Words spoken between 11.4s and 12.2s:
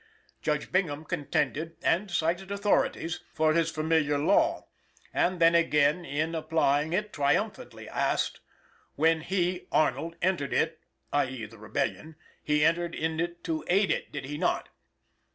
the Rebellion)